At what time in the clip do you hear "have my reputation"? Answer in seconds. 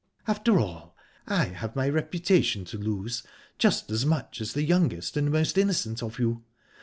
1.45-2.65